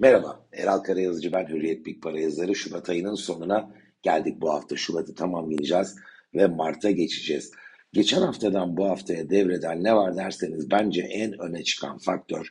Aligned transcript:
Merhaba, 0.00 0.46
Eral 0.52 0.78
Karayazıcı 0.78 1.32
ben 1.32 1.46
Hürriyet 1.46 1.86
Big 1.86 2.02
Para 2.02 2.20
yazarı. 2.20 2.54
Şubat 2.54 2.90
ayının 2.90 3.14
sonuna 3.14 3.70
geldik 4.02 4.40
bu 4.40 4.52
hafta. 4.52 4.76
Şubat'ı 4.76 5.14
tamamlayacağız 5.14 5.96
ve 6.34 6.46
Mart'a 6.46 6.90
geçeceğiz. 6.90 7.52
Geçen 7.92 8.22
haftadan 8.22 8.76
bu 8.76 8.88
haftaya 8.88 9.30
devreden 9.30 9.84
ne 9.84 9.96
var 9.96 10.16
derseniz 10.16 10.70
bence 10.70 11.02
en 11.02 11.38
öne 11.38 11.64
çıkan 11.64 11.98
faktör 11.98 12.48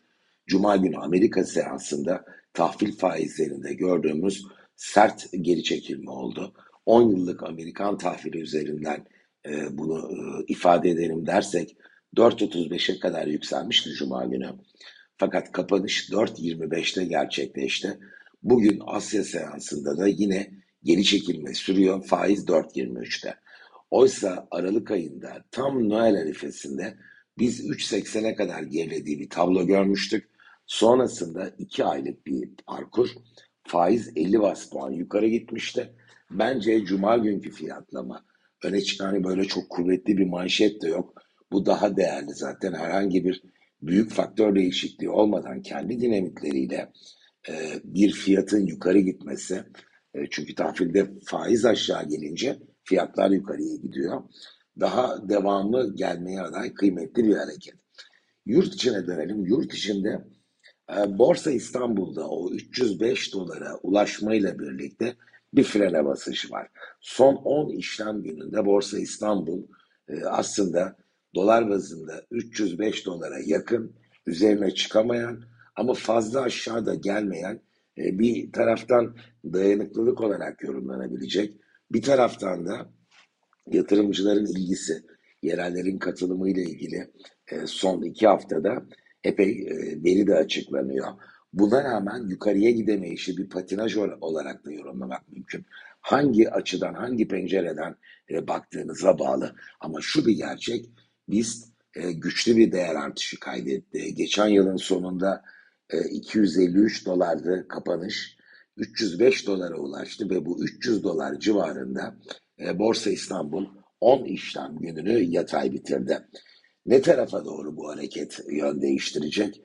Cuma 0.48 0.76
günü 0.76 0.98
Amerika 0.98 1.44
seansında 1.44 2.26
tahvil 2.54 2.98
faizlerinde 2.98 3.74
gördüğümüz 3.74 4.46
sert 4.76 5.28
geri 5.42 5.64
çekilme 5.64 6.12
oldu. 6.12 6.54
10 6.86 7.02
yıllık 7.02 7.44
Amerikan 7.44 7.98
tahvili 7.98 8.40
üzerinden 8.40 9.06
e, 9.46 9.78
bunu 9.78 10.12
e, 10.12 10.46
ifade 10.48 10.90
edelim 10.90 11.26
dersek 11.26 11.78
4.35'e 12.16 13.00
kadar 13.00 13.28
yükselmişti 13.28 13.90
Cuma 13.90 14.26
günü. 14.26 14.50
Fakat 15.20 15.52
kapanış 15.52 16.10
4.25'te 16.10 17.06
gerçekleşti. 17.06 18.00
Bugün 18.44 18.82
Asya 18.86 19.24
seansında 19.24 19.98
da 19.98 20.08
yine 20.08 20.52
geri 20.84 21.04
çekilme 21.04 21.54
sürüyor. 21.54 22.06
Faiz 22.06 22.46
4.23'te. 22.46 23.36
Oysa 23.92 24.48
Aralık 24.52 24.92
ayında 24.92 25.44
tam 25.52 25.90
Noel 25.90 26.16
arifesinde 26.16 26.98
biz 27.38 27.66
3.80'e 27.66 28.36
kadar 28.36 28.64
gerilediği 28.64 29.20
bir 29.20 29.30
tablo 29.30 29.68
görmüştük. 29.68 30.30
Sonrasında 30.66 31.52
2 31.58 31.84
aylık 31.84 32.28
bir 32.28 32.50
parkur 32.68 33.10
faiz 33.64 34.12
50 34.16 34.40
bas 34.40 34.70
puan 34.70 34.92
yukarı 34.92 35.28
gitmişti. 35.28 35.94
Bence 36.32 36.86
cuma 36.86 37.18
günkü 37.18 37.52
fiyatlama 37.52 38.26
öne 38.64 38.82
çıkan 38.82 39.24
böyle 39.24 39.46
çok 39.46 39.70
kuvvetli 39.70 40.18
bir 40.18 40.26
manşet 40.26 40.82
de 40.82 40.88
yok. 40.88 41.14
Bu 41.52 41.66
daha 41.66 41.98
değerli 41.98 42.34
zaten 42.34 42.74
herhangi 42.74 43.26
bir 43.26 43.44
büyük 43.82 44.12
faktör 44.12 44.56
değişikliği 44.56 45.10
olmadan 45.10 45.62
kendi 45.62 46.02
dinamikleriyle 46.02 46.92
e, 47.50 47.54
bir 47.84 48.12
fiyatın 48.12 48.66
yukarı 48.66 49.00
gitmesi 49.00 49.64
e, 50.14 50.20
çünkü 50.30 50.56
tahvilde 50.56 51.12
faiz 51.26 51.66
aşağı 51.66 52.10
gelince 52.10 52.60
fiyatlar 52.84 53.32
yukarıya 53.32 53.76
gidiyor. 53.76 54.24
Daha 54.80 55.30
devamlı 55.30 55.96
gelmeye 55.96 56.42
aday 56.42 56.74
kıymetli 56.74 57.24
bir 57.24 57.36
hareket. 57.36 57.76
Yurt 58.46 58.74
içine 58.74 59.08
dönelim. 59.08 59.46
Yurt 59.46 59.74
içinde 59.74 60.26
e, 60.98 61.18
Borsa 61.18 61.52
İstanbul'da 61.52 62.30
o 62.30 62.52
305 62.52 63.34
dolara 63.34 63.78
ulaşmayla 63.84 64.60
birlikte 64.60 65.16
bir 65.54 65.64
frene 65.64 66.06
basış 66.06 66.52
var. 66.52 66.68
Son 67.02 67.36
10 67.36 67.70
işlem 67.70 68.24
gününde 68.24 68.66
Borsa 68.66 69.00
İstanbul 69.00 69.64
e, 70.08 70.26
aslında 70.26 70.98
dolar 71.36 71.70
bazında 71.70 72.26
305 72.32 73.06
dolara 73.06 73.40
yakın, 73.46 73.96
üzerine 74.26 74.72
çıkamayan 74.72 75.44
ama 75.76 75.94
fazla 75.94 76.42
aşağıda 76.42 76.96
gelmeyen 76.96 77.62
e, 77.98 78.20
bir 78.20 78.52
taraftan 78.52 79.16
dayanıklılık 79.46 80.22
olarak 80.22 80.64
yorumlanabilecek, 80.64 81.54
bir 81.92 82.02
taraftan 82.02 82.66
da 82.66 82.90
yatırımcıların 83.68 84.46
ilgisi, 84.46 85.04
yerellerin 85.42 86.00
katılımı 86.00 86.50
ile 86.50 86.64
ilgili 86.64 87.12
e, 87.48 87.68
son 87.68 88.02
iki 88.02 88.28
haftada 88.28 88.86
epey 89.24 89.68
e, 89.68 90.04
veri 90.04 90.28
de 90.28 90.36
açıklanıyor. 90.36 91.08
Buna 91.54 91.84
rağmen 91.84 92.28
yukarıya 92.28 92.72
gidemeyişi 92.72 93.38
bir 93.38 93.50
patinaj 93.50 93.98
olarak 93.98 94.66
da 94.66 94.72
yorumlamak 94.72 95.32
mümkün. 95.32 95.66
Hangi 96.02 96.52
açıdan, 96.52 96.94
hangi 96.94 97.28
pencereden 97.28 97.96
baktığınıza 98.48 99.20
bağlı. 99.20 99.56
Ama 99.80 100.00
şu 100.02 100.26
bir 100.26 100.32
gerçek, 100.32 100.86
biz 101.32 101.74
e, 101.96 102.12
güçlü 102.12 102.58
bir 102.58 102.72
değer 102.72 102.96
artışı 102.96 103.40
kaydetti. 103.40 104.16
Geçen 104.16 104.48
yılın 104.48 104.78
sonunda 104.78 105.44
e, 105.90 106.10
253 106.10 107.06
dolardı 107.06 107.68
kapanış. 107.68 108.40
305 108.78 109.48
dolara 109.48 109.76
ulaştı 109.76 110.30
ve 110.30 110.46
bu 110.46 110.64
300 110.64 111.04
dolar 111.04 111.40
civarında 111.40 112.16
e, 112.60 112.80
Borsa 112.80 113.10
İstanbul 113.10 113.66
10 114.02 114.26
işlem 114.26 114.78
gününü 114.80 115.20
yatay 115.20 115.72
bitirdi. 115.72 116.20
Ne 116.86 117.02
tarafa 117.02 117.46
doğru 117.46 117.78
bu 117.78 117.90
hareket 117.90 118.40
yön 118.52 118.82
değiştirecek? 118.82 119.62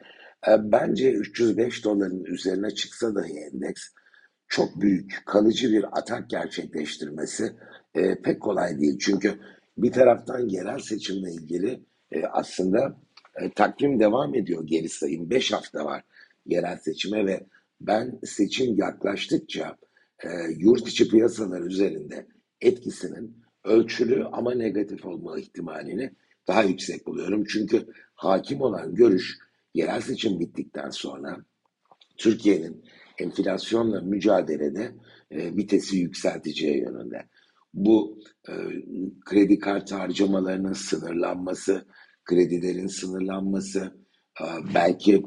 E, 0.49 0.73
bence 0.73 1.13
305 1.13 1.85
doların 1.85 2.25
üzerine 2.25 2.71
çıksa 2.71 3.15
dahi 3.15 3.33
endeks 3.33 3.83
çok 4.49 4.81
büyük 4.81 5.23
kalıcı 5.27 5.73
bir 5.73 5.99
atak 5.99 6.31
gerçekleştirmesi 6.31 7.53
e, 7.95 8.23
pek 8.23 8.41
kolay 8.41 8.81
değil. 8.81 8.99
Çünkü 8.99 9.39
bir 9.77 9.93
taraftan 9.93 10.49
yerel 10.49 10.79
seçimle 10.79 11.33
ilgili 11.33 11.81
e, 12.11 12.25
aslında 12.25 12.97
e, 13.37 13.51
takvim 13.51 14.01
devam 14.01 14.35
ediyor 14.35 14.67
geri 14.67 14.89
sayım. 14.89 15.31
5 15.31 15.53
hafta 15.53 15.85
var 15.85 16.05
yerel 16.47 16.79
seçime 16.79 17.27
ve 17.27 17.47
ben 17.81 18.21
seçim 18.25 18.77
yaklaştıkça 18.77 19.77
e, 20.25 20.29
yurt 20.59 20.89
içi 20.89 21.09
piyasalar 21.09 21.61
üzerinde 21.61 22.27
etkisinin 22.61 23.37
ölçülü 23.65 24.25
ama 24.25 24.55
negatif 24.55 25.07
olma 25.07 25.39
ihtimalini 25.39 26.11
daha 26.49 26.63
yüksek 26.63 27.07
buluyorum. 27.07 27.45
Çünkü 27.45 27.87
hakim 28.15 28.61
olan 28.61 28.95
görüş 28.95 29.39
yerel 29.75 30.01
seçim 30.01 30.41
bittikten 30.41 30.91
sonra 30.91 31.45
Türkiye'nin 32.17 32.85
enflasyonla 33.19 34.01
mücadelede 34.01 34.93
e, 35.31 35.57
vitesi 35.57 35.97
yükselteceği 35.97 36.79
yönünde 36.79 37.25
bu 37.75 38.19
e, 38.49 38.53
kredi 39.25 39.59
kartı 39.59 39.95
harcamalarının 39.95 40.73
sınırlanması, 40.73 41.87
kredilerin 42.25 42.87
sınırlanması, 42.87 43.93
e, 44.41 44.45
belki 44.75 45.23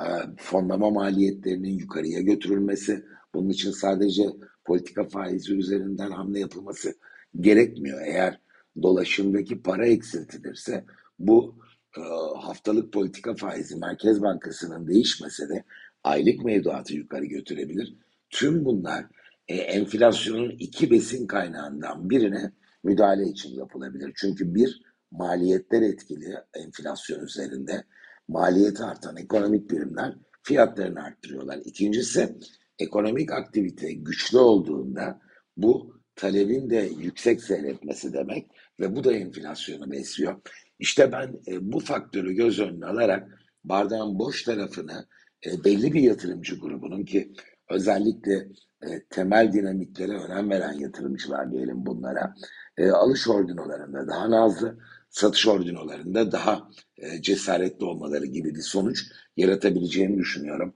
e, 0.00 0.06
fonlama 0.38 0.90
maliyetlerinin 0.90 1.78
yukarıya 1.78 2.20
götürülmesi, 2.20 3.04
bunun 3.34 3.48
için 3.48 3.70
sadece 3.70 4.22
politika 4.64 5.04
faizi 5.04 5.54
üzerinden 5.54 6.10
hamle 6.10 6.40
yapılması 6.40 6.94
gerekmiyor. 7.40 8.02
Eğer 8.06 8.40
dolaşımdaki 8.82 9.62
para 9.62 9.86
eksiltilirse 9.86 10.84
bu 11.18 11.56
e, 11.96 12.00
haftalık 12.40 12.92
politika 12.92 13.34
faizi 13.34 13.76
Merkez 13.76 14.22
Bankası'nın 14.22 14.86
değişmese 14.86 15.48
de 15.48 15.64
aylık 16.04 16.44
mevduatı 16.44 16.94
yukarı 16.94 17.24
götürebilir. 17.24 17.96
Tüm 18.30 18.64
bunlar 18.64 19.06
e, 19.48 19.54
enflasyonun 19.54 20.50
iki 20.58 20.90
besin 20.90 21.26
kaynağından 21.26 22.10
birine 22.10 22.52
müdahale 22.84 23.24
için 23.24 23.54
yapılabilir. 23.54 24.12
Çünkü 24.16 24.54
bir 24.54 24.82
maliyetler 25.10 25.82
etkili 25.82 26.36
enflasyon 26.54 27.24
üzerinde 27.24 27.84
maliyeti 28.28 28.82
artan 28.82 29.16
ekonomik 29.16 29.70
birimler 29.70 30.14
fiyatlarını 30.42 31.02
arttırıyorlar. 31.02 31.58
İkincisi 31.64 32.36
ekonomik 32.78 33.32
aktivite 33.32 33.92
güçlü 33.92 34.38
olduğunda 34.38 35.20
bu 35.56 36.02
talebin 36.16 36.70
de 36.70 36.90
yüksek 36.98 37.42
seyretmesi 37.42 38.12
demek 38.12 38.46
ve 38.80 38.96
bu 38.96 39.04
da 39.04 39.12
enflasyonu 39.12 39.90
besliyor. 39.90 40.40
İşte 40.78 41.12
ben 41.12 41.40
e, 41.46 41.72
bu 41.72 41.80
faktörü 41.80 42.32
göz 42.32 42.60
önüne 42.60 42.86
alarak 42.86 43.28
bardağın 43.64 44.18
boş 44.18 44.44
tarafını 44.44 45.06
e, 45.46 45.64
belli 45.64 45.92
bir 45.92 46.00
yatırımcı 46.00 46.58
grubunun 46.58 47.04
ki 47.04 47.32
özellikle 47.70 48.48
e, 48.82 49.02
temel 49.10 49.52
dinamiklere 49.52 50.12
önem 50.12 50.50
veren 50.50 50.72
yatırımcılar 50.72 51.52
diyelim 51.52 51.86
bunlara 51.86 52.34
e, 52.76 52.90
alış 52.90 53.28
ordinolarında 53.28 54.08
daha 54.08 54.30
nazlı, 54.30 54.78
satış 55.10 55.46
ordinolarında 55.46 56.32
daha 56.32 56.68
e, 56.96 57.22
cesaretli 57.22 57.84
olmaları 57.84 58.26
gibi 58.26 58.54
bir 58.54 58.62
sonuç 58.62 59.04
yaratabileceğini 59.36 60.18
düşünüyorum. 60.18 60.74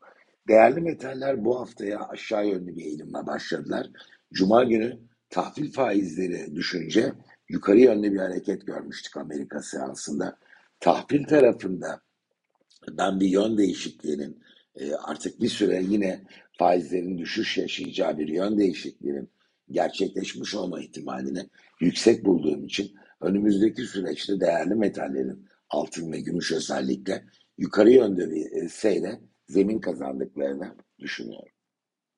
Değerli 0.48 0.80
metaller 0.80 1.44
bu 1.44 1.60
haftaya 1.60 2.00
aşağı 2.00 2.46
yönlü 2.46 2.76
bir 2.76 2.84
eğilimle 2.84 3.26
başladılar. 3.26 3.86
Cuma 4.32 4.64
günü 4.64 4.98
tahvil 5.30 5.72
faizleri 5.72 6.56
düşünce 6.56 7.12
yukarı 7.48 7.78
yönlü 7.78 8.12
bir 8.12 8.18
hareket 8.18 8.66
görmüştük 8.66 9.16
Amerika 9.16 9.62
seansında. 9.62 10.38
Tahvil 10.80 11.24
tarafında 11.24 12.00
ben 12.90 13.20
bir 13.20 13.28
yön 13.28 13.58
değişikliğinin 13.58 14.42
e, 14.76 14.94
artık 14.94 15.40
bir 15.40 15.48
süre 15.48 15.82
yine 15.88 16.20
faizlerin 16.58 17.18
düşüş 17.18 17.58
yaşayacağı 17.58 18.18
bir 18.18 18.28
yön 18.28 18.58
değişikliğinin 18.58 19.30
gerçekleşmiş 19.70 20.54
olma 20.54 20.80
ihtimalini 20.80 21.48
yüksek 21.80 22.24
bulduğum 22.24 22.64
için 22.64 22.94
önümüzdeki 23.20 23.82
süreçte 23.82 24.40
değerli 24.40 24.74
metallerin 24.74 25.46
altın 25.70 26.12
ve 26.12 26.20
gümüş 26.20 26.52
özellikle 26.52 27.24
yukarı 27.58 27.90
yönde 27.90 28.30
bir 28.30 28.52
e, 28.52 28.68
seyre 28.68 29.20
zemin 29.48 29.78
kazandıklarını 29.78 30.74
düşünüyorum. 30.98 31.55